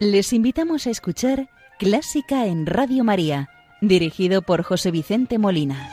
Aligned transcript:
Les 0.00 0.32
invitamos 0.32 0.86
a 0.86 0.90
escuchar 0.90 1.50
Clásica 1.78 2.46
en 2.46 2.64
Radio 2.64 3.04
María, 3.04 3.50
dirigido 3.82 4.40
por 4.40 4.62
José 4.62 4.90
Vicente 4.90 5.36
Molina. 5.36 5.90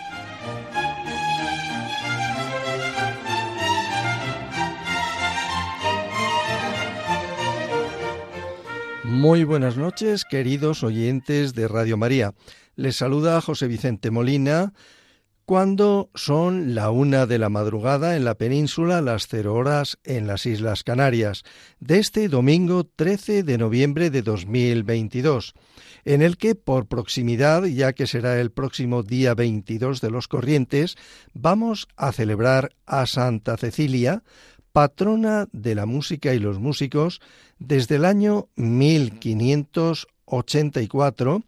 Muy 9.04 9.44
buenas 9.44 9.76
noches, 9.76 10.24
queridos 10.24 10.86
oyentes 10.86 11.54
de 11.54 11.68
Radio 11.68 11.98
María. 11.98 12.34
Les 12.78 12.96
saluda 12.96 13.42
José 13.42 13.68
Vicente 13.68 14.10
Molina 14.10 14.72
cuando 15.48 16.12
son 16.14 16.76
la 16.76 16.92
una 16.92 17.26
de 17.26 17.40
la 17.40 17.48
madrugada 17.48 18.18
en 18.18 18.26
la 18.26 18.36
península, 18.36 19.02
las 19.02 19.30
cero 19.30 19.54
horas 19.54 19.98
en 20.04 20.28
las 20.28 20.46
Islas 20.46 20.84
Canarias, 20.84 21.46
de 21.80 22.00
este 22.00 22.28
domingo 22.28 22.84
13 22.84 23.44
de 23.44 23.58
noviembre 23.58 24.10
de 24.10 24.24
2022, 24.24 25.54
en 26.04 26.22
el 26.22 26.36
que, 26.36 26.56
por 26.56 26.88
proximidad, 26.88 27.64
ya 27.64 27.94
que 27.94 28.08
será 28.08 28.42
el 28.42 28.52
próximo 28.52 29.04
día 29.04 29.36
22 29.36 30.02
de 30.02 30.12
los 30.12 30.28
Corrientes, 30.28 30.98
vamos 31.34 31.88
a 31.96 32.12
celebrar 32.12 32.74
a 32.86 33.06
Santa 33.06 33.56
Cecilia, 33.56 34.24
patrona 34.74 35.48
de 35.54 35.76
la 35.76 35.86
música 35.86 36.34
y 36.34 36.40
los 36.40 36.60
músicos, 36.60 37.22
desde 37.58 37.96
el 37.96 38.04
año 38.04 38.50
1584, 38.58 41.44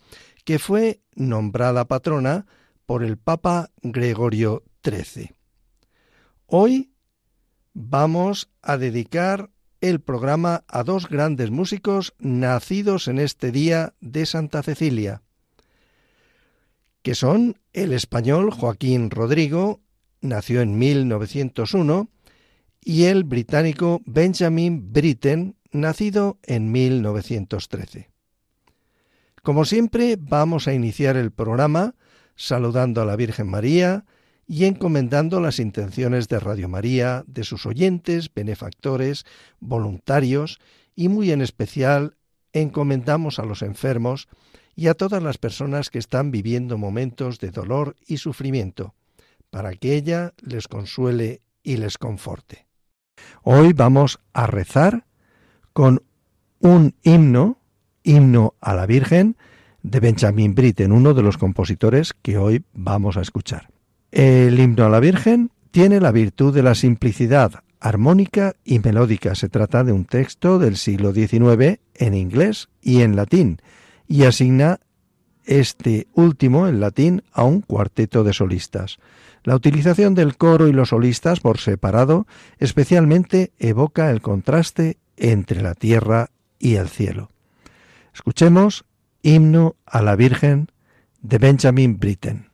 que 0.46 0.58
fue 0.58 1.02
nombrada 1.16 1.84
patrona 1.84 2.46
por 2.90 3.04
el 3.04 3.18
Papa 3.18 3.70
Gregorio 3.84 4.64
XIII. 4.84 5.36
Hoy 6.48 6.90
vamos 7.76 8.50
a 8.64 8.78
dedicar 8.78 9.52
el 9.80 10.02
programa 10.02 10.64
a 10.68 10.82
dos 10.84 11.08
grandes 11.08 11.52
músicos 11.52 12.16
nacidos 12.18 13.08
en 13.08 13.20
este 13.20 13.52
día 13.52 13.94
de 14.02 14.26
Santa 14.26 14.64
Cecilia, 14.64 15.22
que 17.04 17.14
son 17.14 17.60
el 17.74 17.94
español 17.94 18.50
Joaquín 18.50 19.12
Rodrigo, 19.12 19.82
nació 20.22 20.62
en 20.62 20.80
1901, 20.80 22.10
y 22.84 23.04
el 23.04 23.24
británico 23.24 24.02
Benjamin 24.08 24.92
Britten, 24.92 25.58
nacido 25.72 26.40
en 26.42 26.72
1913. 26.72 28.10
Como 29.44 29.66
siempre, 29.66 30.18
vamos 30.20 30.68
a 30.68 30.74
iniciar 30.74 31.18
el 31.18 31.32
programa 31.32 31.94
saludando 32.40 33.02
a 33.02 33.06
la 33.06 33.18
Virgen 33.18 33.50
María 33.50 34.06
y 34.48 34.64
encomendando 34.64 35.42
las 35.42 35.60
intenciones 35.60 36.30
de 36.30 36.40
Radio 36.40 36.70
María, 36.70 37.26
de 37.28 37.44
sus 37.44 37.66
oyentes, 37.66 38.34
benefactores, 38.34 39.26
voluntarios 39.60 40.60
y 40.96 41.10
muy 41.10 41.32
en 41.32 41.42
especial 41.42 42.16
encomendamos 42.54 43.40
a 43.40 43.44
los 43.44 43.62
enfermos 43.62 44.30
y 44.74 44.88
a 44.88 44.94
todas 44.94 45.22
las 45.22 45.38
personas 45.38 45.90
que 45.90 46.00
están 46.00 46.32
viviendo 46.32 46.78
momentos 46.78 47.40
de 47.40 47.52
dolor 47.52 47.98
y 48.08 48.18
sufrimiento, 48.18 48.96
para 49.50 49.76
que 49.76 49.96
ella 49.96 50.34
les 50.42 50.70
consuele 50.70 51.42
y 51.62 51.76
les 51.76 51.98
conforte. 51.98 52.68
Hoy 53.44 53.74
vamos 53.74 54.22
a 54.32 54.48
rezar 54.48 55.06
con 55.74 56.04
un 56.60 56.96
himno, 57.04 57.60
himno 58.04 58.56
a 58.62 58.74
la 58.74 58.86
Virgen, 58.86 59.36
de 59.84 60.00
Benjamin 60.00 60.56
Britten, 60.56 60.92
uno 60.92 61.14
de 61.14 61.24
los 61.24 61.38
compositores 61.38 62.14
que 62.14 62.38
hoy 62.38 62.64
vamos 62.74 63.18
a 63.18 63.22
escuchar. 63.22 63.70
El 64.12 64.60
himno 64.60 64.86
a 64.86 64.90
la 64.90 65.00
Virgen 65.00 65.52
tiene 65.72 66.00
la 66.00 66.12
virtud 66.12 66.54
de 66.54 66.64
la 66.64 66.76
simplicidad 66.76 67.64
armónica 67.80 68.56
y 68.64 68.80
melódica. 68.80 69.36
Se 69.36 69.50
trata 69.50 69.84
de 69.84 69.92
un 69.92 70.06
texto 70.06 70.60
del 70.60 70.78
siglo 70.78 71.14
XIX 71.14 71.80
en 71.96 72.14
inglés 72.14 72.70
y 72.82 73.02
en 73.02 73.16
latín 73.16 73.62
y 74.08 74.24
asigna 74.24 74.80
este 75.46 76.08
último, 76.14 76.68
en 76.68 76.80
latín, 76.80 77.24
a 77.32 77.44
un 77.44 77.62
cuarteto 77.62 78.24
de 78.24 78.34
solistas. 78.34 78.98
La 79.44 79.56
utilización 79.56 80.14
del 80.16 80.36
coro 80.36 80.68
y 80.68 80.74
los 80.74 80.90
solistas 80.90 81.40
por 81.40 81.60
separado 81.60 82.28
especialmente 82.58 83.52
evoca 83.58 84.12
el 84.12 84.22
contraste 84.22 84.98
entre 85.18 85.62
la 85.62 85.76
tierra 85.76 86.30
y 86.60 86.76
el 86.76 86.90
cielo. 86.90 87.32
Escuchemos 88.14 88.86
Himno 89.22 89.76
a 89.86 90.02
la 90.02 90.16
Virgen 90.16 90.72
de 91.22 91.38
Benjamin 91.38 92.00
Britten. 92.00 92.49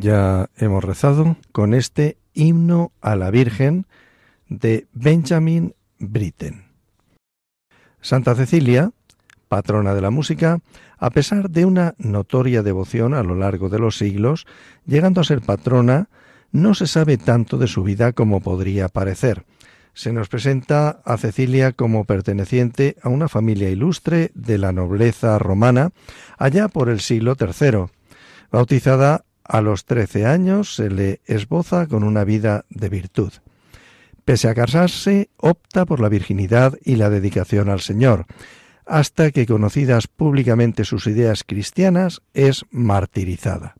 Ya 0.00 0.50
hemos 0.56 0.82
rezado 0.82 1.36
con 1.52 1.74
este 1.74 2.18
himno 2.32 2.92
a 3.00 3.16
la 3.16 3.30
Virgen 3.30 3.86
de 4.48 4.86
Benjamin 4.92 5.74
Britten. 5.98 6.64
Santa 8.00 8.34
Cecilia, 8.34 8.90
patrona 9.48 9.94
de 9.94 10.00
la 10.00 10.10
música, 10.10 10.58
a 10.98 11.10
pesar 11.10 11.50
de 11.50 11.64
una 11.64 11.94
notoria 11.98 12.62
devoción 12.62 13.14
a 13.14 13.22
lo 13.22 13.34
largo 13.34 13.68
de 13.68 13.78
los 13.78 13.96
siglos, 13.96 14.46
llegando 14.84 15.20
a 15.20 15.24
ser 15.24 15.40
patrona, 15.40 16.08
no 16.50 16.74
se 16.74 16.86
sabe 16.86 17.16
tanto 17.16 17.56
de 17.56 17.66
su 17.66 17.82
vida 17.82 18.12
como 18.12 18.40
podría 18.40 18.88
parecer. 18.88 19.44
Se 19.92 20.12
nos 20.12 20.28
presenta 20.28 21.02
a 21.04 21.16
Cecilia 21.16 21.72
como 21.72 22.04
perteneciente 22.04 22.96
a 23.00 23.08
una 23.08 23.28
familia 23.28 23.70
ilustre 23.70 24.32
de 24.34 24.58
la 24.58 24.72
nobleza 24.72 25.38
romana 25.38 25.92
allá 26.36 26.66
por 26.66 26.88
el 26.88 27.00
siglo 27.00 27.36
III. 27.38 27.86
Bautizada 28.50 29.24
a 29.44 29.60
los 29.60 29.84
trece 29.84 30.26
años, 30.26 30.74
se 30.74 30.90
le 30.90 31.20
esboza 31.26 31.86
con 31.86 32.02
una 32.02 32.24
vida 32.24 32.64
de 32.70 32.88
virtud. 32.88 33.32
Pese 34.24 34.48
a 34.48 34.54
casarse, 34.54 35.28
opta 35.36 35.84
por 35.84 36.00
la 36.00 36.08
virginidad 36.08 36.78
y 36.82 36.96
la 36.96 37.10
dedicación 37.10 37.68
al 37.68 37.80
Señor, 37.80 38.26
hasta 38.86 39.30
que, 39.30 39.46
conocidas 39.46 40.06
públicamente 40.06 40.84
sus 40.84 41.06
ideas 41.06 41.44
cristianas, 41.44 42.22
es 42.32 42.64
martirizada. 42.70 43.76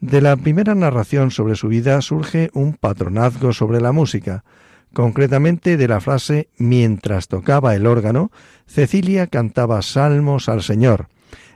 De 0.00 0.20
la 0.20 0.36
primera 0.36 0.74
narración 0.74 1.30
sobre 1.30 1.56
su 1.56 1.68
vida 1.68 2.00
surge 2.02 2.50
un 2.52 2.74
patronazgo 2.74 3.54
sobre 3.54 3.80
la 3.80 3.92
música, 3.92 4.44
concretamente 4.92 5.76
de 5.76 5.88
la 5.88 6.00
frase 6.00 6.48
Mientras 6.58 7.28
tocaba 7.28 7.74
el 7.74 7.86
órgano, 7.86 8.30
Cecilia 8.66 9.26
cantaba 9.26 9.80
salmos 9.82 10.48
al 10.48 10.62
Señor. 10.62 11.08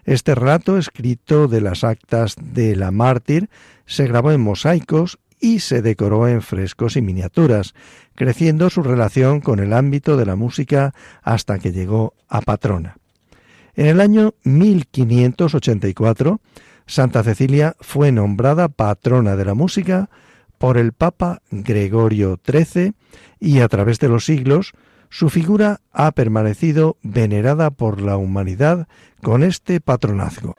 Este 0.09 0.35
relato, 0.35 0.79
escrito 0.79 1.49
de 1.49 1.61
las 1.61 1.85
actas 1.85 2.35
de 2.41 2.75
la 2.77 2.91
mártir, 2.91 3.51
se 3.85 4.07
grabó 4.07 4.33
en 4.33 4.41
mosaicos 4.41 5.19
y 5.39 5.61
se 5.61 5.83
decoró 5.83 6.27
en 6.27 6.41
frescos 6.41 6.97
y 6.97 7.03
miniaturas, 7.03 7.75
creciendo 8.15 8.71
su 8.71 8.83
relación 8.83 9.43
con 9.43 9.59
el 9.59 9.75
ámbito 9.75 10.17
de 10.17 10.25
la 10.25 10.35
música 10.35 10.95
hasta 11.23 11.59
que 11.59 11.73
llegó 11.73 12.15
a 12.27 12.41
patrona. 12.41 12.97
En 13.75 13.85
el 13.85 14.01
año 14.01 14.33
1584, 14.45 16.41
Santa 16.87 17.23
Cecilia 17.23 17.77
fue 17.79 18.11
nombrada 18.11 18.69
patrona 18.69 19.37
de 19.37 19.45
la 19.45 19.53
música 19.53 20.09
por 20.57 20.79
el 20.79 20.95
Papa 20.95 21.43
Gregorio 21.51 22.41
XIII 22.51 22.95
y 23.41 23.61
a 23.61 23.69
través 23.69 23.99
de 23.99 24.09
los 24.09 24.25
siglos 24.25 24.73
su 25.11 25.31
figura 25.31 25.81
ha 25.93 26.13
permanecido 26.13 26.97
venerada 27.03 27.71
por 27.71 28.01
la 28.01 28.17
humanidad 28.17 28.89
con 29.23 29.43
este 29.43 29.81
patronazgo. 29.81 30.55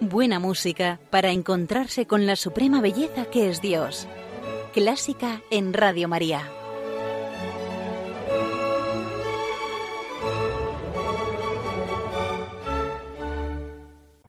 Buena 0.00 0.40
música 0.40 0.98
para 1.10 1.30
encontrarse 1.30 2.06
con 2.06 2.26
la 2.26 2.34
suprema 2.34 2.80
belleza 2.80 3.26
que 3.26 3.48
es 3.48 3.60
Dios. 3.60 4.08
Clásica 4.72 5.42
en 5.50 5.72
Radio 5.72 6.08
María. 6.08 6.50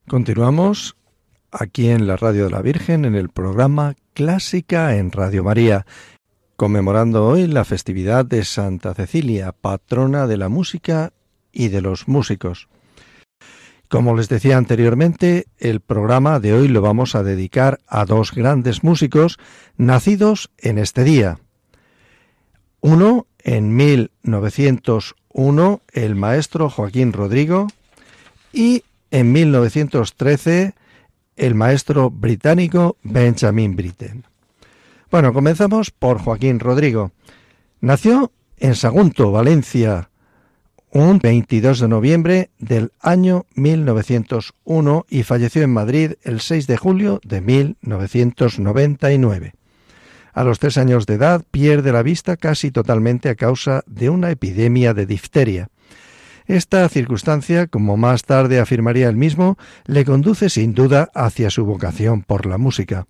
Continuamos 0.07 0.97
aquí 1.51 1.89
en 1.89 2.07
la 2.07 2.15
Radio 2.17 2.45
de 2.45 2.51
la 2.51 2.61
Virgen 2.61 3.05
en 3.05 3.15
el 3.15 3.29
programa 3.29 3.95
Clásica 4.13 4.95
en 4.95 5.11
Radio 5.11 5.43
María, 5.43 5.85
conmemorando 6.55 7.27
hoy 7.27 7.47
la 7.47 7.65
festividad 7.65 8.25
de 8.25 8.45
Santa 8.45 8.93
Cecilia, 8.93 9.51
patrona 9.51 10.27
de 10.27 10.37
la 10.37 10.47
música 10.49 11.13
y 11.51 11.69
de 11.69 11.81
los 11.81 12.07
músicos. 12.07 12.69
Como 13.87 14.15
les 14.15 14.29
decía 14.29 14.57
anteriormente, 14.57 15.47
el 15.57 15.79
programa 15.81 16.39
de 16.39 16.53
hoy 16.53 16.67
lo 16.69 16.81
vamos 16.81 17.15
a 17.15 17.23
dedicar 17.23 17.79
a 17.87 18.05
dos 18.05 18.31
grandes 18.31 18.83
músicos 18.83 19.39
nacidos 19.75 20.51
en 20.57 20.77
este 20.77 21.03
día. 21.03 21.39
Uno, 22.79 23.27
en 23.39 23.75
1901, 23.75 25.81
el 25.91 26.15
maestro 26.15 26.69
Joaquín 26.69 27.11
Rodrigo, 27.11 27.67
y 28.53 28.83
en 29.11 29.33
1913, 29.33 30.73
el 31.41 31.55
maestro 31.55 32.09
británico 32.11 32.97
Benjamin 33.01 33.75
Britten. 33.75 34.23
Bueno, 35.09 35.33
comenzamos 35.33 35.89
por 35.89 36.19
Joaquín 36.19 36.59
Rodrigo. 36.59 37.13
Nació 37.79 38.31
en 38.57 38.75
Sagunto, 38.75 39.31
Valencia, 39.31 40.11
un 40.91 41.17
22 41.17 41.79
de 41.79 41.87
noviembre 41.87 42.51
del 42.59 42.91
año 42.99 43.47
1901 43.55 45.07
y 45.09 45.23
falleció 45.23 45.63
en 45.63 45.73
Madrid 45.73 46.11
el 46.21 46.41
6 46.41 46.67
de 46.67 46.77
julio 46.77 47.19
de 47.23 47.41
1999. 47.41 49.53
A 50.33 50.43
los 50.43 50.59
tres 50.59 50.77
años 50.77 51.07
de 51.07 51.15
edad 51.15 51.43
pierde 51.49 51.91
la 51.91 52.03
vista 52.03 52.37
casi 52.37 52.69
totalmente 52.69 53.29
a 53.29 53.35
causa 53.35 53.81
de 53.87 54.11
una 54.11 54.29
epidemia 54.29 54.93
de 54.93 55.07
difteria. 55.07 55.69
Esta 56.47 56.87
circunstancia, 56.89 57.67
como 57.67 57.97
más 57.97 58.23
tarde 58.23 58.59
afirmaría 58.59 59.09
él 59.09 59.15
mismo, 59.15 59.57
le 59.85 60.05
conduce 60.05 60.49
sin 60.49 60.73
duda 60.73 61.09
hacia 61.13 61.49
su 61.49 61.65
vocación 61.65 62.23
por 62.23 62.45
la 62.45 62.57
música. 62.57 63.07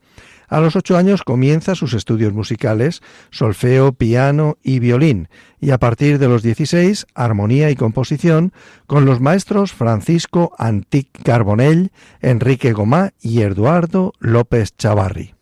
A 0.51 0.59
los 0.59 0.75
ocho 0.75 0.97
años 0.97 1.23
comienza 1.23 1.75
sus 1.75 1.93
estudios 1.93 2.33
musicales, 2.33 3.01
solfeo, 3.29 3.93
piano 3.93 4.57
y 4.61 4.79
violín, 4.79 5.29
y 5.61 5.71
a 5.71 5.77
partir 5.77 6.19
de 6.19 6.27
los 6.27 6.43
dieciséis, 6.43 7.07
armonía 7.15 7.71
y 7.71 7.77
composición, 7.77 8.51
con 8.85 9.05
los 9.05 9.21
maestros 9.21 9.71
Francisco 9.71 10.53
Antic 10.57 11.07
Carbonell, 11.23 11.91
Enrique 12.19 12.73
Gomá 12.73 13.11
y 13.21 13.43
Eduardo 13.43 14.11
López 14.19 14.75
Chavarri, 14.75 15.35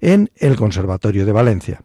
en 0.00 0.32
el 0.34 0.56
Conservatorio 0.56 1.24
de 1.24 1.32
Valencia. 1.32 1.82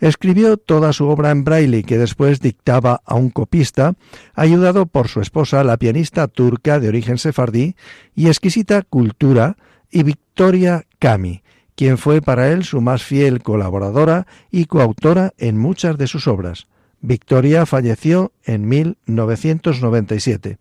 Escribió 0.00 0.56
toda 0.56 0.94
su 0.94 1.08
obra 1.08 1.30
en 1.30 1.44
braille 1.44 1.82
que 1.84 1.98
después 1.98 2.40
dictaba 2.40 3.02
a 3.04 3.14
un 3.14 3.28
copista, 3.28 3.94
ayudado 4.34 4.86
por 4.86 5.08
su 5.08 5.20
esposa, 5.20 5.62
la 5.62 5.76
pianista 5.76 6.26
turca 6.26 6.80
de 6.80 6.88
origen 6.88 7.18
sefardí 7.18 7.76
y 8.14 8.28
exquisita 8.28 8.82
cultura, 8.82 9.56
y 9.90 10.02
Victoria 10.02 10.86
Cami, 10.98 11.42
quien 11.74 11.98
fue 11.98 12.22
para 12.22 12.50
él 12.50 12.64
su 12.64 12.80
más 12.80 13.02
fiel 13.02 13.42
colaboradora 13.42 14.26
y 14.50 14.64
coautora 14.64 15.32
en 15.36 15.58
muchas 15.58 15.98
de 15.98 16.06
sus 16.06 16.26
obras. 16.26 16.66
Victoria 17.02 17.66
falleció 17.66 18.32
en 18.44 18.68
1997, 18.68 20.58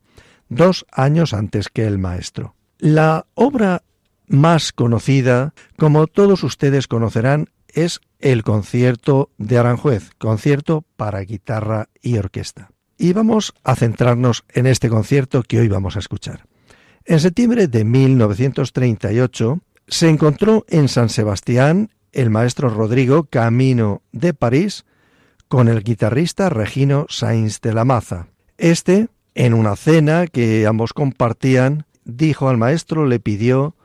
dos 0.50 0.86
años 0.92 1.34
antes 1.34 1.70
que 1.70 1.86
el 1.86 1.98
maestro. 1.98 2.56
La 2.78 3.26
obra 3.36 3.84
más 4.28 4.72
conocida, 4.72 5.54
como 5.78 6.08
todos 6.08 6.44
ustedes 6.44 6.88
conocerán, 6.88 7.50
es 7.74 8.02
el 8.20 8.44
concierto 8.44 9.30
de 9.38 9.58
Aranjuez, 9.58 10.12
concierto 10.18 10.84
para 10.96 11.22
guitarra 11.22 11.90
y 12.02 12.18
orquesta. 12.18 12.72
Y 12.98 13.14
vamos 13.14 13.54
a 13.64 13.76
centrarnos 13.76 14.44
en 14.50 14.68
este 14.68 14.90
concierto 14.90 15.44
que 15.44 15.60
hoy 15.60 15.68
vamos 15.68 15.96
a 15.96 16.00
escuchar. 16.00 16.46
En 17.06 17.20
septiembre 17.20 17.68
de 17.68 17.86
1938, 17.86 19.60
se 19.88 20.10
encontró 20.10 20.66
en 20.68 20.88
San 20.88 21.10
Sebastián 21.10 21.90
el 22.12 22.30
maestro 22.30 22.70
Rodrigo 22.70 23.24
camino 23.24 24.02
de 24.12 24.34
París 24.34 24.86
con 25.48 25.68
el 25.68 25.84
guitarrista 25.84 26.50
Regino 26.50 27.06
Sainz 27.10 27.62
de 27.62 27.74
la 27.74 27.86
Maza. 27.86 28.28
Este, 28.58 29.08
en 29.34 29.54
una 29.54 29.76
cena 29.76 30.28
que 30.28 30.68
ambos 30.68 30.94
compartían, 30.94 31.86
dijo 32.04 32.50
al 32.50 32.58
maestro, 32.58 33.08
le 33.08 33.20
pidió 33.20 33.76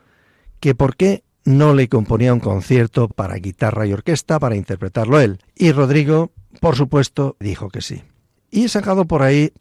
que 0.60 0.74
por 0.74 0.96
qué 0.96 1.22
no 1.44 1.74
le 1.74 1.88
componía 1.88 2.32
un 2.32 2.40
concierto 2.40 3.08
para 3.08 3.36
guitarra 3.36 3.86
y 3.86 3.92
orquesta 3.92 4.38
para 4.38 4.56
interpretarlo 4.56 5.20
él. 5.20 5.38
Y 5.54 5.72
Rodrigo, 5.72 6.32
por 6.60 6.76
supuesto, 6.76 7.36
dijo 7.38 7.68
que 7.68 7.82
sí. 7.82 8.02
Y 8.50 8.64
he 8.64 8.68
sacado 8.68 9.04
por 9.04 9.22
ahí 9.22 9.52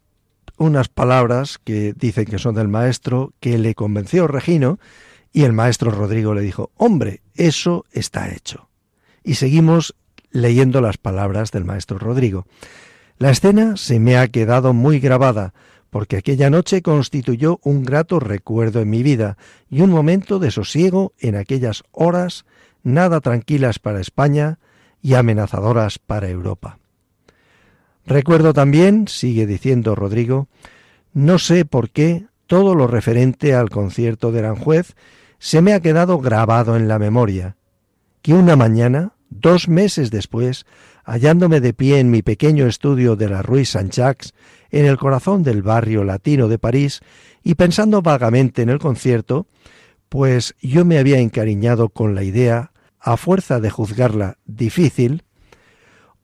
unas 0.56 0.88
palabras 0.88 1.58
que 1.58 1.92
dicen 1.94 2.26
que 2.26 2.38
son 2.38 2.54
del 2.54 2.68
maestro, 2.68 3.32
que 3.40 3.58
le 3.58 3.74
convenció 3.74 4.26
Regino, 4.26 4.78
y 5.32 5.42
el 5.42 5.52
maestro 5.52 5.90
Rodrigo 5.90 6.32
le 6.34 6.42
dijo, 6.42 6.70
hombre, 6.76 7.22
eso 7.34 7.84
está 7.90 8.32
hecho. 8.32 8.68
Y 9.24 9.34
seguimos 9.34 9.96
leyendo 10.30 10.80
las 10.80 10.96
palabras 10.96 11.50
del 11.50 11.64
maestro 11.64 11.98
Rodrigo. 11.98 12.46
La 13.18 13.30
escena 13.30 13.76
se 13.76 13.98
me 13.98 14.16
ha 14.16 14.28
quedado 14.28 14.72
muy 14.72 15.00
grabada, 15.00 15.54
porque 15.94 16.16
aquella 16.16 16.50
noche 16.50 16.82
constituyó 16.82 17.60
un 17.62 17.84
grato 17.84 18.18
recuerdo 18.18 18.80
en 18.80 18.90
mi 18.90 19.04
vida 19.04 19.38
y 19.70 19.80
un 19.80 19.90
momento 19.90 20.40
de 20.40 20.50
sosiego 20.50 21.12
en 21.20 21.36
aquellas 21.36 21.84
horas 21.92 22.46
nada 22.82 23.20
tranquilas 23.20 23.78
para 23.78 24.00
España 24.00 24.58
y 25.02 25.14
amenazadoras 25.14 26.00
para 26.00 26.28
Europa. 26.28 26.80
Recuerdo 28.04 28.52
también, 28.52 29.06
sigue 29.06 29.46
diciendo 29.46 29.94
Rodrigo, 29.94 30.48
no 31.12 31.38
sé 31.38 31.64
por 31.64 31.90
qué 31.90 32.26
todo 32.48 32.74
lo 32.74 32.88
referente 32.88 33.54
al 33.54 33.70
concierto 33.70 34.32
de 34.32 34.40
Aranjuez 34.40 34.96
se 35.38 35.62
me 35.62 35.74
ha 35.74 35.80
quedado 35.80 36.18
grabado 36.18 36.74
en 36.74 36.88
la 36.88 36.98
memoria 36.98 37.54
que 38.20 38.34
una 38.34 38.56
mañana, 38.56 39.12
dos 39.30 39.68
meses 39.68 40.10
después, 40.10 40.66
hallándome 41.04 41.60
de 41.60 41.72
pie 41.72 42.00
en 42.00 42.10
mi 42.10 42.22
pequeño 42.22 42.66
estudio 42.66 43.14
de 43.14 43.28
la 43.28 43.42
Rue 43.42 43.64
Saint-Jacques, 43.64 44.32
en 44.74 44.86
el 44.86 44.98
corazón 44.98 45.44
del 45.44 45.62
barrio 45.62 46.02
latino 46.02 46.48
de 46.48 46.58
París, 46.58 47.00
y 47.44 47.54
pensando 47.54 48.02
vagamente 48.02 48.62
en 48.62 48.70
el 48.70 48.80
concierto, 48.80 49.46
pues 50.08 50.56
yo 50.60 50.84
me 50.84 50.98
había 50.98 51.20
encariñado 51.20 51.90
con 51.90 52.16
la 52.16 52.24
idea, 52.24 52.72
a 52.98 53.16
fuerza 53.16 53.60
de 53.60 53.70
juzgarla 53.70 54.38
difícil, 54.46 55.22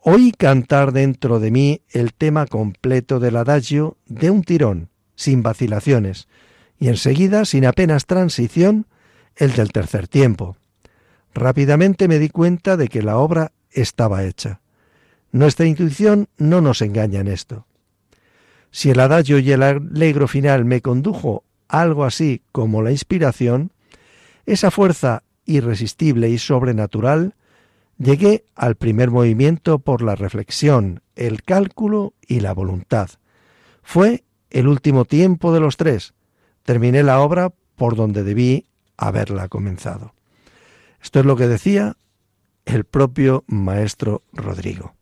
oí 0.01 0.33
cantar 0.33 0.91
dentro 0.91 1.39
de 1.39 1.53
mí 1.53 1.83
el 1.91 2.13
tema 2.13 2.47
completo 2.47 3.21
del 3.21 3.37
adagio 3.37 3.99
de 4.07 4.31
un 4.31 4.43
tirón, 4.43 4.89
sin 5.15 5.45
vacilaciones, 5.45 6.27
y 6.77 6.89
enseguida, 6.89 7.45
sin 7.45 7.67
apenas 7.67 8.07
transición, 8.07 8.87
el 9.37 9.53
del 9.53 9.71
tercer 9.71 10.09
tiempo. 10.09 10.57
Rápidamente 11.35 12.09
me 12.09 12.19
di 12.19 12.31
cuenta 12.31 12.77
de 12.77 12.89
que 12.89 13.03
la 13.03 13.19
obra 13.19 13.53
estaba 13.71 14.25
hecha. 14.25 14.61
Nuestra 15.31 15.67
intuición 15.67 16.27
no 16.37 16.61
nos 16.61 16.83
engaña 16.83 17.21
en 17.21 17.29
esto. 17.29 17.67
Si 18.71 18.91
el 18.91 19.01
adagio 19.01 19.39
y 19.39 19.51
el 19.53 19.63
alegro 19.63 20.29
final 20.29 20.65
me 20.65 20.81
condujo 20.81 21.45
algo 21.69 22.05
así 22.05 22.43
como 22.53 22.83
la 22.83 22.91
inspiración, 22.91 23.73
esa 24.47 24.71
fuerza 24.71 25.23
irresistible 25.45 26.29
y 26.29 26.39
sobrenatural, 26.39 27.35
llegué 27.99 28.45
al 28.55 28.77
primer 28.77 29.11
movimiento 29.11 29.79
por 29.79 30.03
la 30.03 30.15
reflexión, 30.15 31.03
el 31.17 31.43
cálculo 31.43 32.15
y 32.27 32.41
la 32.41 32.55
voluntad. 32.55 33.11
Fue 33.83 34.25
el 34.51 34.69
último 34.69 35.05
tiempo 35.05 35.53
de 35.53 35.61
los 35.61 35.77
tres. 35.77 36.15
Terminé 36.63 37.03
la 37.03 37.21
obra 37.21 37.53
por 37.77 37.97
donde 37.97 38.23
debí 38.23 38.67
haberla 38.97 39.49
comenzado. 39.49 40.15
Esto 41.03 41.21
es 41.21 41.27
lo 41.27 41.37
que 41.37 41.49
decía 41.49 41.97
el 42.65 42.85
propio 42.85 43.45
maestro 43.47 44.23
Rodrigo. 44.33 44.95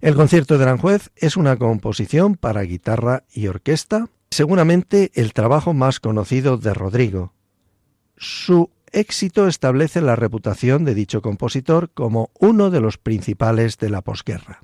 El 0.00 0.14
concierto 0.14 0.58
de 0.58 0.64
Aranjuez 0.64 1.10
es 1.16 1.36
una 1.36 1.56
composición 1.56 2.36
para 2.36 2.62
guitarra 2.62 3.24
y 3.32 3.48
orquesta, 3.48 4.08
seguramente 4.30 5.10
el 5.14 5.32
trabajo 5.32 5.74
más 5.74 5.98
conocido 5.98 6.56
de 6.56 6.72
Rodrigo. 6.72 7.32
Su 8.16 8.70
éxito 8.92 9.48
establece 9.48 10.00
la 10.00 10.14
reputación 10.14 10.84
de 10.84 10.94
dicho 10.94 11.20
compositor 11.20 11.90
como 11.90 12.30
uno 12.38 12.70
de 12.70 12.80
los 12.80 12.96
principales 12.96 13.76
de 13.78 13.90
la 13.90 14.02
posguerra. 14.02 14.62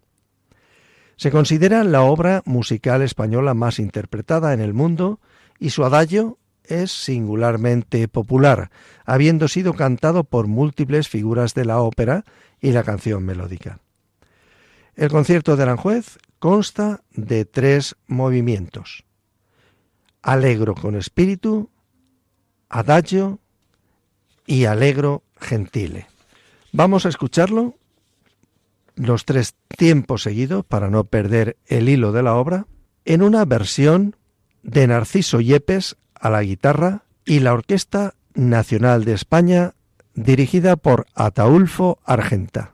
Se 1.17 1.33
considera 1.33 1.83
la 1.83 2.03
obra 2.03 2.43
musical 2.45 3.03
española 3.03 3.55
más 3.55 3.81
interpretada 3.81 4.53
en 4.53 4.61
el 4.61 4.73
mundo 4.73 5.19
y 5.59 5.71
su 5.71 5.85
adagio 5.85 6.39
es 6.63 6.93
singularmente 6.93 8.07
popular, 8.07 8.71
habiendo 9.05 9.49
sido 9.49 9.75
cantado 9.75 10.23
por 10.23 10.47
múltiples 10.47 11.09
figuras 11.09 11.55
de 11.55 11.65
la 11.65 11.81
ópera 11.81 12.25
y 12.61 12.71
la 12.71 12.85
canción 12.85 13.25
melódica. 13.25 13.81
El 14.97 15.09
concierto 15.09 15.57
de 15.57 15.65
Aranjuez 15.65 16.19
consta 16.39 17.03
de 17.11 17.45
tres 17.45 17.97
movimientos. 18.07 19.05
Alegro 20.23 20.75
con 20.75 20.95
espíritu, 20.95 21.71
adagio 22.69 23.41
y 24.47 24.67
alegro 24.67 25.23
gentile. 25.41 26.07
Vamos 26.73 27.07
a 27.07 27.09
escucharlo 27.09 27.75
los 28.95 29.25
tres 29.25 29.55
tiempos 29.77 30.23
seguidos 30.23 30.65
para 30.65 30.91
no 30.91 31.05
perder 31.05 31.57
el 31.67 31.89
hilo 31.89 32.13
de 32.13 32.23
la 32.23 32.35
obra 32.35 32.67
en 33.05 33.23
una 33.23 33.45
versión 33.45 34.17
de 34.63 34.87
Narciso 34.87 35.41
Yepes 35.41 35.97
a 36.15 36.31
la 36.31 36.43
guitarra 36.43 37.05
y 37.25 37.41
la 37.41 37.53
Orquesta 37.53 38.15
Nacional 38.35 39.05
de 39.05 39.15
España 39.15 39.75
dirigida 40.15 40.77
por 40.77 41.07
Ataulfo 41.15 41.99
Argenta. 42.05 42.74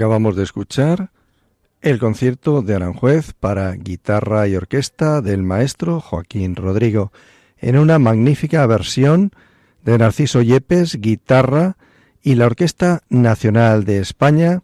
Acabamos 0.00 0.34
de 0.34 0.44
escuchar 0.44 1.10
el 1.82 1.98
concierto 1.98 2.62
de 2.62 2.74
Aranjuez 2.74 3.34
para 3.34 3.70
guitarra 3.72 4.48
y 4.48 4.56
orquesta 4.56 5.20
del 5.20 5.42
maestro 5.42 6.00
Joaquín 6.00 6.56
Rodrigo, 6.56 7.12
en 7.58 7.76
una 7.76 7.98
magnífica 7.98 8.66
versión 8.66 9.30
de 9.84 9.98
Narciso 9.98 10.40
Yepes, 10.40 11.02
guitarra 11.02 11.76
y 12.22 12.36
la 12.36 12.46
Orquesta 12.46 13.02
Nacional 13.10 13.84
de 13.84 13.98
España, 13.98 14.62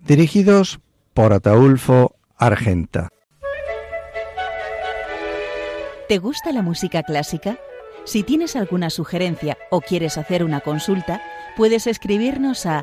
dirigidos 0.00 0.80
por 1.14 1.32
Ataulfo 1.32 2.16
Argenta. 2.36 3.08
¿Te 6.08 6.18
gusta 6.18 6.50
la 6.50 6.62
música 6.62 7.04
clásica? 7.04 7.56
Si 8.02 8.24
tienes 8.24 8.56
alguna 8.56 8.90
sugerencia 8.90 9.56
o 9.70 9.80
quieres 9.80 10.18
hacer 10.18 10.42
una 10.42 10.60
consulta, 10.60 11.22
puedes 11.56 11.86
escribirnos 11.86 12.66
a 12.66 12.82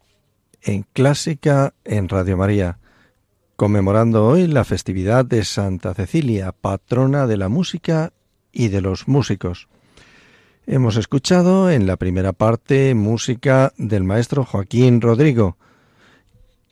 en 0.63 0.85
Clásica 0.93 1.73
en 1.83 2.09
Radio 2.09 2.37
María, 2.37 2.79
conmemorando 3.55 4.25
hoy 4.25 4.47
la 4.47 4.63
festividad 4.63 5.25
de 5.25 5.43
Santa 5.43 5.93
Cecilia, 5.93 6.51
patrona 6.51 7.27
de 7.27 7.37
la 7.37 7.49
música 7.49 8.13
y 8.51 8.69
de 8.69 8.81
los 8.81 9.07
músicos. 9.07 9.67
Hemos 10.67 10.95
escuchado 10.95 11.71
en 11.71 11.87
la 11.87 11.97
primera 11.97 12.33
parte 12.33 12.93
música 12.93 13.73
del 13.77 14.03
maestro 14.03 14.45
Joaquín 14.45 15.01
Rodrigo, 15.01 15.57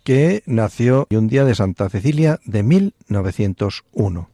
que 0.04 0.44
nació 0.46 1.08
un 1.12 1.28
día 1.28 1.46
de 1.46 1.56
Santa 1.56 1.90
Cecilia 1.90 2.40
de 2.46 2.64
1901. 2.64 4.30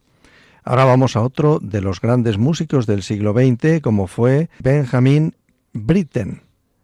Ahora 0.64 0.86
vamos 0.86 1.16
a 1.16 1.22
otro 1.22 1.60
de 1.62 1.82
los 1.82 2.02
grandes 2.02 2.38
músicos 2.38 2.86
del 2.88 3.04
siglo 3.04 3.34
XX, 3.34 3.82
como 3.82 4.08
fue 4.08 4.50
Benjamin 4.60 5.36
Britten, 5.74 6.42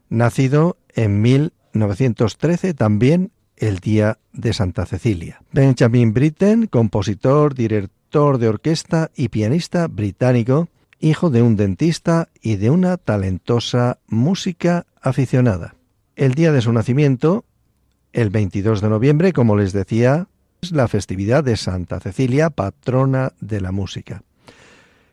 nacido 0.10 0.78
en 0.94 1.22
1901 1.22 1.61
1913 1.74 2.74
también 2.74 3.32
el 3.58 3.80
Día 3.80 4.18
de 4.34 4.54
Santa 4.54 4.86
Cecilia. 4.86 5.42
Benjamin 5.52 6.14
Britten, 6.14 6.68
compositor, 6.68 7.54
director 7.54 8.38
de 8.38 8.50
orquesta 8.50 9.12
y 9.16 9.30
pianista 9.30 9.88
británico, 9.88 10.68
hijo 11.00 11.30
de 11.30 11.42
un 11.42 11.56
dentista 11.56 12.30
y 12.42 12.56
de 12.56 12.70
una 12.70 12.98
talentosa 12.98 14.00
música 14.08 14.86
aficionada. 15.02 15.76
El 16.16 16.34
día 16.34 16.52
de 16.52 16.62
su 16.62 16.74
nacimiento, 16.74 17.46
el 18.14 18.30
22 18.30 18.82
de 18.82 18.90
noviembre, 18.90 19.34
como 19.34 19.56
les 19.56 19.74
decía, 19.74 20.28
es 20.62 20.72
la 20.72 20.88
festividad 20.88 21.44
de 21.44 21.58
Santa 21.58 22.00
Cecilia, 22.00 22.50
patrona 22.50 23.34
de 23.40 23.62
la 23.62 23.72
música. 23.72 24.24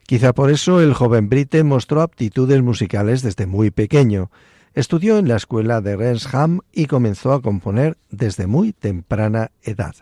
Quizá 0.06 0.32
por 0.32 0.50
eso 0.50 0.80
el 0.80 0.94
joven 0.94 1.28
Britten 1.28 1.66
mostró 1.66 2.00
aptitudes 2.00 2.62
musicales 2.62 3.22
desde 3.22 3.46
muy 3.46 3.70
pequeño, 3.70 4.30
Estudió 4.78 5.18
en 5.18 5.26
la 5.26 5.34
escuela 5.34 5.80
de 5.80 5.96
Rensham 5.96 6.60
y 6.70 6.86
comenzó 6.86 7.32
a 7.32 7.42
componer 7.42 7.98
desde 8.10 8.46
muy 8.46 8.72
temprana 8.72 9.50
edad. 9.60 9.96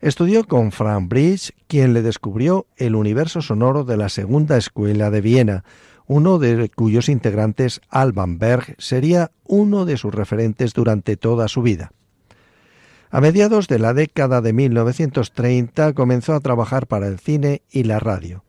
Estudió 0.00 0.44
con 0.44 0.70
Frank 0.70 1.08
Bridge, 1.08 1.50
quien 1.66 1.92
le 1.92 2.02
descubrió 2.02 2.68
el 2.76 2.94
universo 2.94 3.42
sonoro 3.42 3.82
de 3.82 3.96
la 3.96 4.10
Segunda 4.10 4.56
Escuela 4.56 5.10
de 5.10 5.22
Viena, 5.22 5.64
uno 6.06 6.38
de 6.38 6.70
cuyos 6.70 7.08
integrantes, 7.08 7.80
Alban 7.88 8.38
Berg, 8.38 8.76
sería 8.78 9.32
uno 9.42 9.86
de 9.86 9.96
sus 9.96 10.14
referentes 10.14 10.72
durante 10.72 11.16
toda 11.16 11.48
su 11.48 11.62
vida. 11.62 11.90
A 13.10 13.20
mediados 13.20 13.66
de 13.66 13.80
la 13.80 13.92
década 13.92 14.40
de 14.40 14.52
1930 14.52 15.94
comenzó 15.94 16.32
a 16.32 16.38
trabajar 16.38 16.86
para 16.86 17.08
el 17.08 17.18
cine 17.18 17.62
y 17.72 17.82
la 17.82 17.98
radio. 17.98 18.45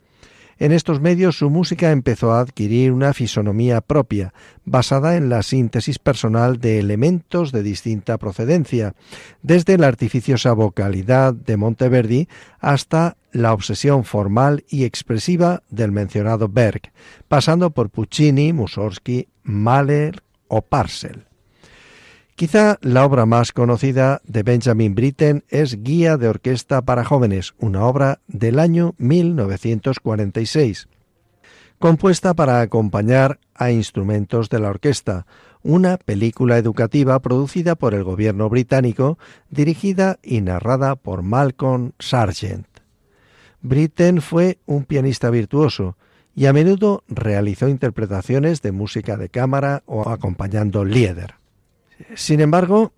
En 0.59 0.71
estos 0.71 0.99
medios 0.99 1.37
su 1.37 1.49
música 1.51 1.91
empezó 1.91 2.31
a 2.31 2.39
adquirir 2.39 2.91
una 2.91 3.13
fisonomía 3.13 3.81
propia, 3.81 4.33
basada 4.65 5.15
en 5.15 5.29
la 5.29 5.43
síntesis 5.43 5.99
personal 5.99 6.59
de 6.59 6.79
elementos 6.79 7.51
de 7.51 7.61
distinta 7.61 8.17
procedencia, 8.17 8.95
desde 9.43 9.77
la 9.77 9.87
artificiosa 9.87 10.53
vocalidad 10.53 11.33
de 11.33 11.57
Monteverdi 11.57 12.27
hasta 12.59 13.17
la 13.31 13.53
obsesión 13.53 14.03
formal 14.03 14.63
y 14.67 14.85
expresiva 14.85 15.61
del 15.69 15.91
mencionado 15.91 16.49
Berg, 16.49 16.91
pasando 17.27 17.69
por 17.69 17.91
Puccini, 17.91 18.51
Mussorgsky, 18.51 19.27
Mahler 19.43 20.23
o 20.47 20.63
Parcel. 20.63 21.26
Quizá 22.37 22.77
la 22.81 23.03
obra 23.03 23.25
más 23.25 23.51
conocida 23.51 24.21
de 24.23 24.43
Benjamin 24.43 24.93
Britten 24.93 25.43
es 25.49 25.81
Guía 25.81 26.17
de 26.17 26.27
Orquesta 26.27 26.83
para 26.83 27.03
Jóvenes, 27.03 27.55
una 27.57 27.83
obra 27.83 28.19
del 28.27 28.59
año 28.59 28.93
1946, 28.99 30.87
compuesta 31.79 32.35
para 32.35 32.61
acompañar 32.61 33.39
a 33.55 33.71
instrumentos 33.71 34.49
de 34.49 34.59
la 34.59 34.69
orquesta, 34.69 35.25
una 35.63 35.97
película 35.97 36.59
educativa 36.59 37.19
producida 37.23 37.73
por 37.73 37.95
el 37.95 38.03
gobierno 38.03 38.49
británico, 38.49 39.17
dirigida 39.49 40.19
y 40.21 40.41
narrada 40.41 40.95
por 40.95 41.23
Malcolm 41.23 41.93
Sargent. 41.97 42.67
Britten 43.63 44.21
fue 44.21 44.59
un 44.67 44.85
pianista 44.85 45.31
virtuoso 45.31 45.97
y 46.35 46.45
a 46.45 46.53
menudo 46.53 47.03
realizó 47.07 47.67
interpretaciones 47.67 48.61
de 48.61 48.73
música 48.73 49.17
de 49.17 49.29
cámara 49.29 49.81
o 49.87 50.07
acompañando 50.07 50.85
Lieder. 50.85 51.33
Sin 52.15 52.41
embargo, 52.41 52.93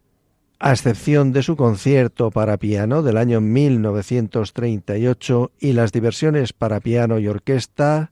a 0.60 0.72
excepción 0.72 1.32
de 1.32 1.44
su 1.44 1.56
concierto 1.56 2.32
para 2.32 2.58
piano 2.58 3.02
del 3.02 3.18
año 3.18 3.42
1938 3.42 5.52
y 5.60 5.74
las 5.74 5.92
diversiones 5.92 6.54
para 6.54 6.80
piano 6.80 7.20
y 7.20 7.28
orquesta 7.28 8.12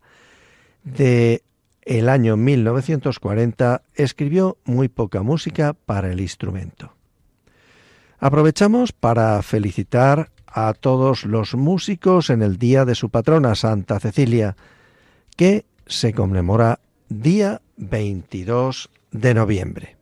de 0.83 1.43
el 1.87 2.09
año 2.09 2.35
1940, 2.35 3.81
escribió 3.95 4.57
muy 4.65 4.89
poca 4.89 5.23
música 5.23 5.73
para 5.73 6.11
el 6.11 6.19
instrumento. 6.19 6.93
Aprovechamos 8.19 8.91
para 8.91 9.41
felicitar 9.41 10.29
a 10.47 10.73
todos 10.73 11.23
los 11.23 11.55
músicos 11.55 12.29
en 12.29 12.41
el 12.41 12.57
día 12.57 12.83
de 12.83 12.95
su 12.95 13.09
patrona 13.09 13.55
Santa 13.55 13.99
Cecilia, 13.99 14.57
que 15.37 15.65
se 15.85 16.13
conmemora 16.13 16.79
día 17.07 17.61
22 17.77 18.89
de 19.11 19.33
noviembre. 19.33 19.96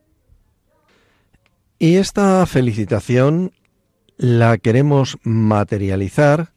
Y 1.77 1.97
esta 1.97 2.45
felicitación 2.45 3.51
la 4.17 4.57
queremos 4.57 5.17
materializar 5.23 6.53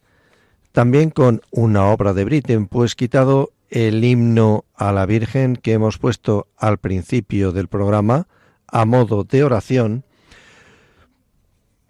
también 0.72 1.10
con 1.10 1.42
una 1.50 1.86
obra 1.86 2.12
de 2.12 2.24
Britten, 2.24 2.66
pues 2.68 2.94
quitado 2.94 3.52
el 3.68 4.04
himno 4.04 4.64
a 4.74 4.92
la 4.92 5.06
Virgen 5.06 5.56
que 5.56 5.72
hemos 5.72 5.98
puesto 5.98 6.46
al 6.56 6.78
principio 6.78 7.52
del 7.52 7.68
programa 7.68 8.28
a 8.68 8.84
modo 8.84 9.24
de 9.24 9.42
oración, 9.42 10.04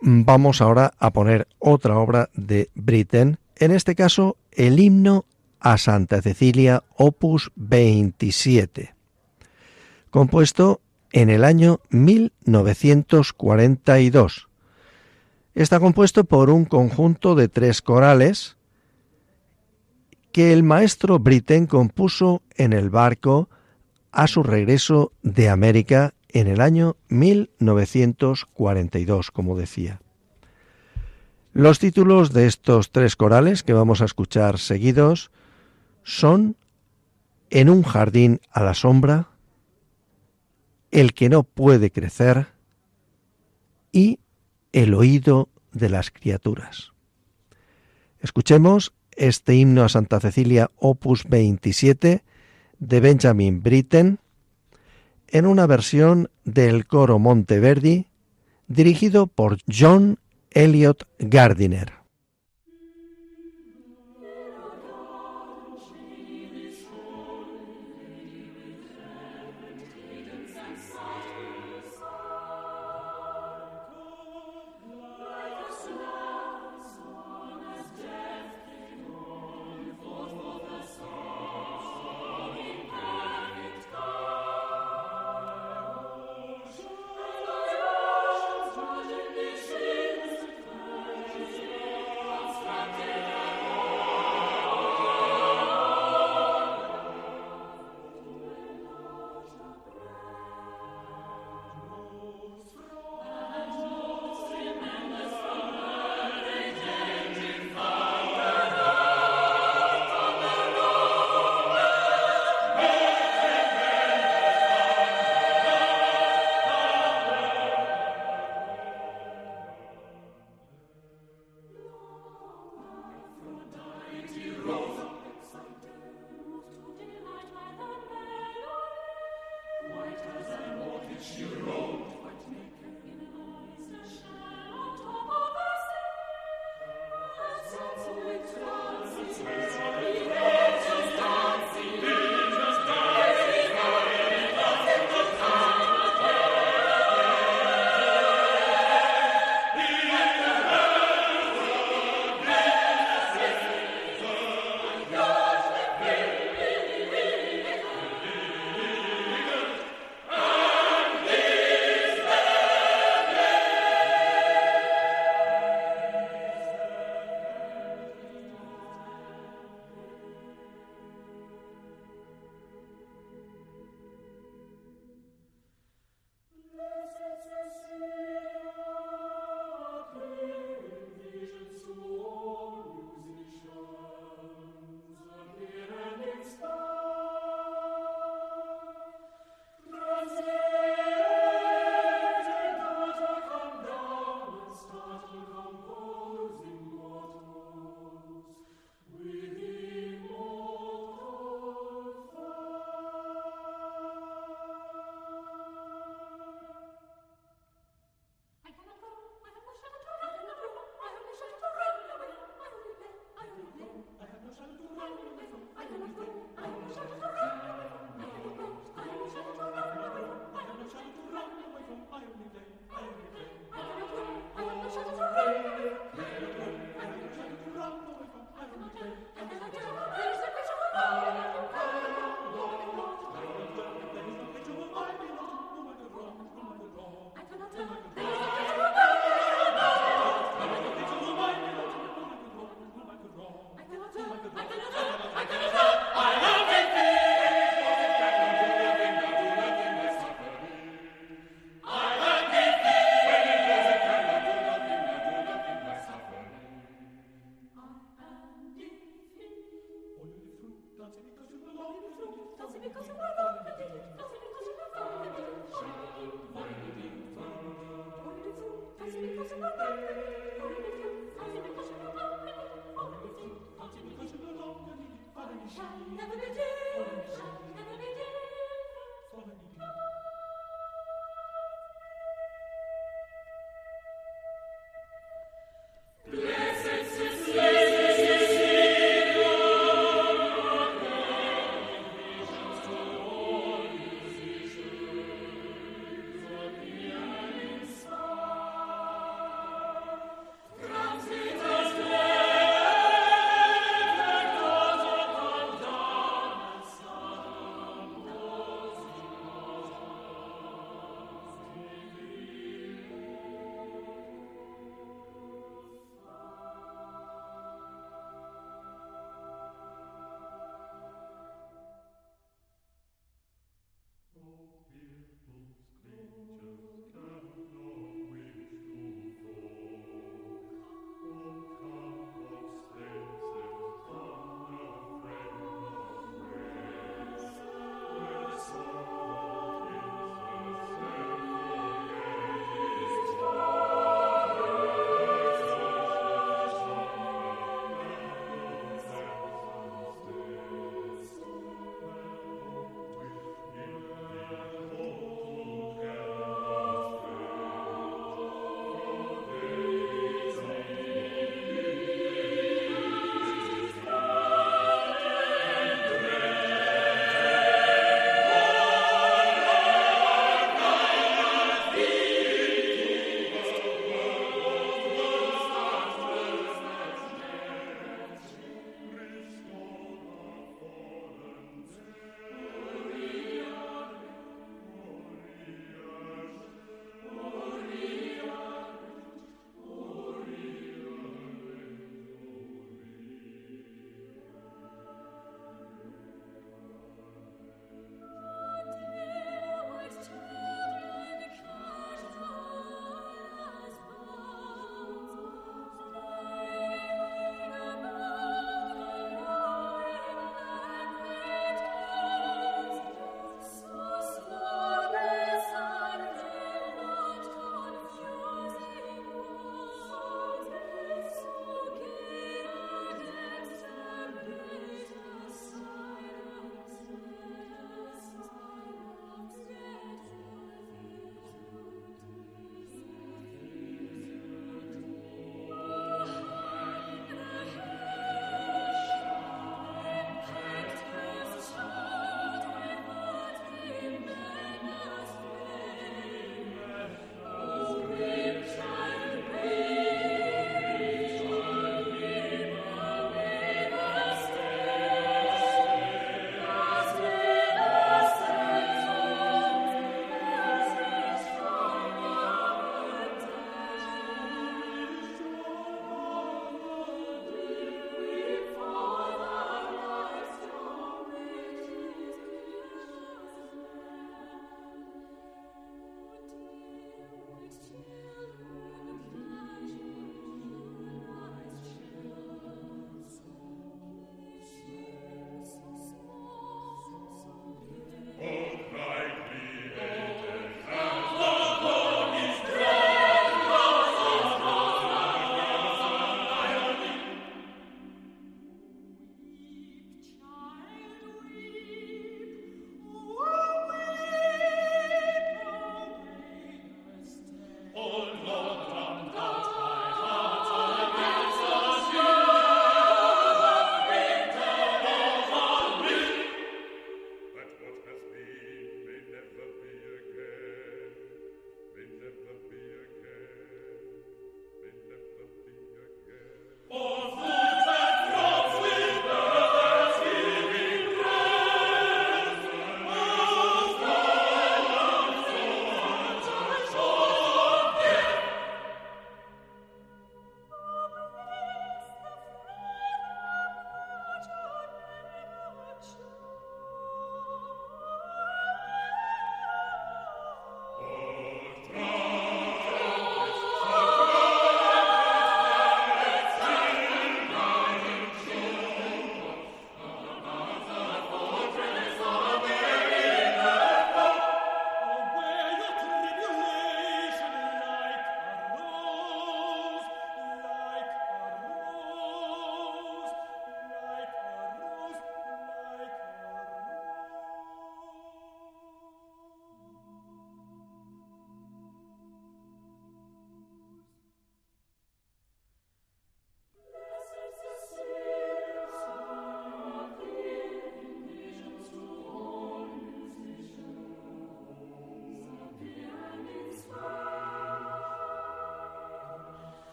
vamos 0.00 0.60
ahora 0.60 0.92
a 0.98 1.12
poner 1.12 1.48
otra 1.58 1.98
obra 1.98 2.30
de 2.34 2.70
Britten, 2.74 3.38
en 3.56 3.72
este 3.72 3.94
caso 3.94 4.36
el 4.52 4.80
himno 4.80 5.26
a 5.60 5.76
Santa 5.76 6.22
Cecilia, 6.22 6.84
opus 6.96 7.50
27, 7.56 8.94
compuesto 10.10 10.80
en 11.12 11.30
el 11.30 11.44
año 11.44 11.80
1942. 11.90 14.48
Está 15.54 15.78
compuesto 15.80 16.24
por 16.24 16.50
un 16.50 16.64
conjunto 16.64 17.34
de 17.34 17.48
tres 17.48 17.82
corales 17.82 18.56
que 20.32 20.52
el 20.52 20.62
maestro 20.62 21.18
Britten 21.18 21.66
compuso 21.66 22.42
en 22.56 22.72
el 22.72 22.88
barco 22.90 23.48
a 24.12 24.26
su 24.26 24.42
regreso 24.42 25.12
de 25.22 25.48
América 25.48 26.12
en 26.28 26.46
el 26.46 26.60
año 26.60 26.96
1942, 27.08 29.30
como 29.30 29.56
decía. 29.56 30.02
Los 31.52 31.78
títulos 31.78 32.32
de 32.32 32.46
estos 32.46 32.92
tres 32.92 33.16
corales 33.16 33.62
que 33.62 33.72
vamos 33.72 34.02
a 34.02 34.04
escuchar 34.04 34.58
seguidos 34.58 35.30
son 36.04 36.56
En 37.50 37.70
un 37.70 37.82
jardín 37.82 38.42
a 38.52 38.62
la 38.62 38.74
sombra, 38.74 39.30
el 40.90 41.14
que 41.14 41.28
no 41.28 41.42
puede 41.42 41.90
crecer 41.90 42.48
y 43.92 44.20
el 44.72 44.94
oído 44.94 45.48
de 45.72 45.88
las 45.88 46.10
criaturas. 46.10 46.92
Escuchemos 48.20 48.92
este 49.12 49.54
himno 49.54 49.84
a 49.84 49.88
Santa 49.88 50.20
Cecilia 50.20 50.70
opus 50.76 51.24
27 51.28 52.22
de 52.78 53.00
Benjamin 53.00 53.62
Britten 53.62 54.18
en 55.28 55.46
una 55.46 55.66
versión 55.66 56.30
del 56.44 56.86
coro 56.86 57.18
Monteverdi 57.18 58.06
dirigido 58.66 59.26
por 59.26 59.58
John 59.68 60.18
Elliot 60.50 61.08
Gardiner. 61.18 61.97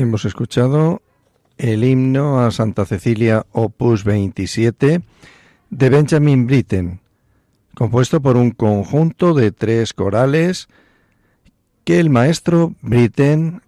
Hemos 0.00 0.24
escuchado 0.24 1.02
el 1.58 1.84
himno 1.84 2.40
a 2.40 2.50
Santa 2.52 2.86
Cecilia 2.86 3.44
Opus 3.52 4.02
27 4.02 5.02
de 5.68 5.90
Benjamin 5.90 6.46
Britten, 6.46 7.00
compuesto 7.74 8.22
por 8.22 8.38
un 8.38 8.52
conjunto 8.52 9.34
de 9.34 9.52
tres 9.52 9.92
corales 9.92 10.68
que 11.84 12.00
el 12.00 12.08
maestro 12.08 12.74
Britten 12.80 13.60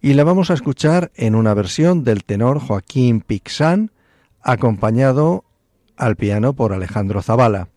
y 0.00 0.14
la 0.14 0.24
vamos 0.24 0.50
a 0.50 0.54
escuchar 0.54 1.10
en 1.14 1.34
una 1.34 1.54
versión 1.54 2.04
del 2.04 2.24
tenor 2.24 2.60
Joaquín 2.60 3.20
Pixán, 3.20 3.90
acompañado 4.42 5.44
al 5.96 6.16
piano 6.16 6.52
por 6.52 6.72
Alejandro 6.72 7.22
Zavala. 7.22 7.68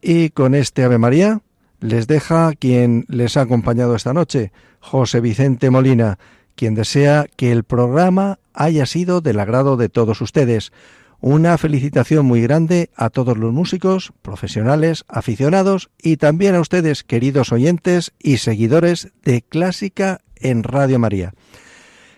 Y 0.00 0.30
con 0.30 0.54
este 0.54 0.82
Ave 0.82 0.98
María 0.98 1.40
les 1.80 2.06
deja 2.06 2.52
quien 2.54 3.04
les 3.08 3.36
ha 3.36 3.42
acompañado 3.42 3.94
esta 3.94 4.12
noche, 4.12 4.52
José 4.80 5.20
Vicente 5.20 5.70
Molina, 5.70 6.18
quien 6.56 6.74
desea 6.74 7.26
que 7.36 7.52
el 7.52 7.64
programa 7.64 8.38
haya 8.52 8.86
sido 8.86 9.20
del 9.20 9.40
agrado 9.40 9.76
de 9.76 9.88
todos 9.88 10.20
ustedes. 10.20 10.72
Una 11.20 11.56
felicitación 11.56 12.26
muy 12.26 12.42
grande 12.42 12.90
a 12.96 13.08
todos 13.08 13.38
los 13.38 13.52
músicos, 13.52 14.12
profesionales, 14.22 15.04
aficionados 15.08 15.90
y 16.02 16.16
también 16.16 16.54
a 16.54 16.60
ustedes, 16.60 17.04
queridos 17.04 17.52
oyentes 17.52 18.12
y 18.18 18.38
seguidores 18.38 19.12
de 19.22 19.42
Clásica 19.42 20.20
en 20.36 20.64
Radio 20.64 20.98
María. 20.98 21.32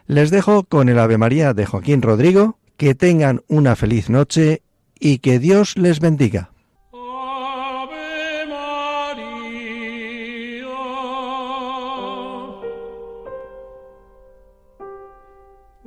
Les 0.07 0.31
dejo 0.31 0.65
con 0.65 0.89
el 0.89 0.99
Ave 0.99 1.19
María 1.19 1.55
de 1.55 1.67
Joaquín 1.67 2.03
Rodrigo, 2.03 2.59
que 2.77 2.95
tengan 2.95 3.43
una 3.49 3.77
feliz 3.77 4.11
noche 4.11 4.63
y 4.99 5.19
que 5.19 5.39
Dios 5.39 5.77
les 5.77 6.01
bendiga. 6.01 6.54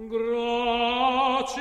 Gratia 0.10 1.58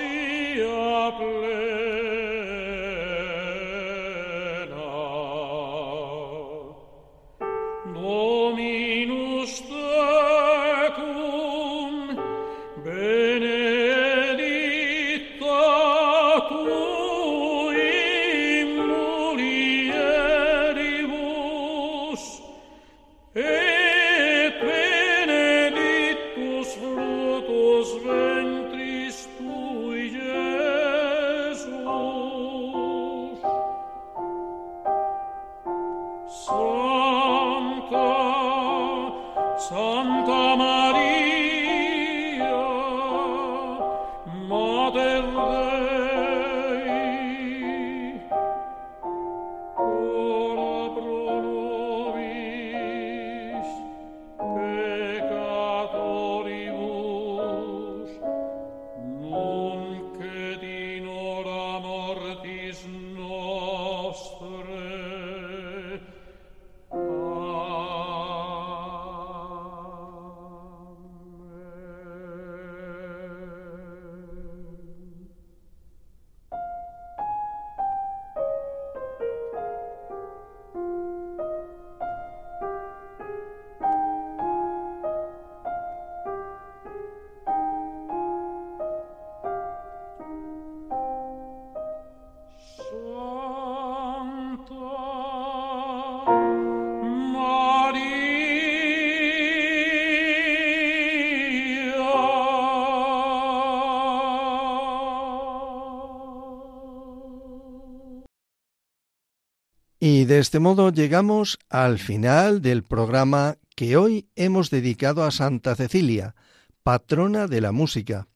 de 110.07 110.39
este 110.39 110.61
modo 110.61 110.93
llegamos 110.93 111.59
al 111.69 111.99
final 111.99 112.63
del 112.63 112.85
programa 112.85 113.57
que 113.75 113.97
hoy 113.97 114.29
hemos 114.37 114.71
dedicado 114.71 115.25
a 115.25 115.33
Santa 115.33 115.75
Cecilia, 115.75 116.37
patrona 116.85 117.49
de 117.49 117.61
la 117.61 117.73
música, 117.73 118.29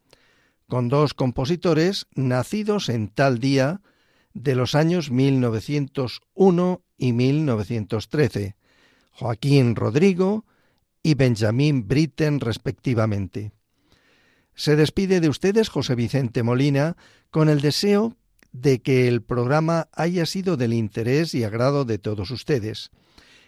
con 0.68 0.88
dos 0.88 1.14
compositores 1.14 2.08
nacidos 2.16 2.88
en 2.88 3.06
tal 3.06 3.38
día 3.38 3.82
de 4.34 4.56
los 4.56 4.74
años 4.74 5.12
1901 5.12 6.82
y 6.98 7.12
1913, 7.12 8.56
Joaquín 9.12 9.76
Rodrigo 9.76 10.44
y 11.04 11.14
Benjamín 11.14 11.86
Britten 11.86 12.40
respectivamente. 12.40 13.52
Se 14.56 14.74
despide 14.74 15.20
de 15.20 15.28
ustedes 15.28 15.68
José 15.68 15.94
Vicente 15.94 16.42
Molina 16.42 16.96
con 17.30 17.48
el 17.48 17.60
deseo 17.60 18.16
de 18.52 18.80
que 18.80 19.08
el 19.08 19.22
programa 19.22 19.88
haya 19.92 20.26
sido 20.26 20.56
del 20.56 20.72
interés 20.72 21.34
y 21.34 21.44
agrado 21.44 21.84
de 21.84 21.98
todos 21.98 22.30
ustedes. 22.30 22.90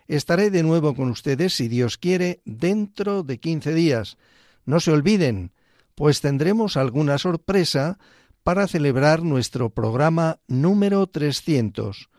Estaré 0.09 0.50
de 0.50 0.62
nuevo 0.62 0.94
con 0.94 1.11
ustedes, 1.11 1.55
si 1.55 1.68
Dios 1.68 1.98
quiere, 1.98 2.42
dentro 2.44 3.22
de 3.22 3.38
15 3.38 3.74
días. 3.74 4.18
No 4.64 4.80
se 4.80 4.92
olviden, 4.92 5.53
pues 5.94 6.20
tendremos 6.20 6.76
alguna 6.76 7.18
sorpresa 7.18 7.98
para 8.42 8.66
celebrar 8.66 9.22
nuestro 9.22 9.70
programa 9.70 10.40
número 10.48 11.07
300. 11.07 12.11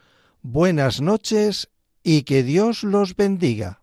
Buenas 0.41 1.01
noches 1.01 1.69
y 2.03 2.23
que 2.23 2.43
Dios 2.43 2.83
los 2.83 3.15
bendiga. 3.15 3.82